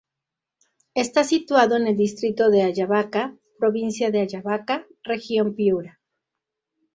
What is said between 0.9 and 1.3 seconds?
Está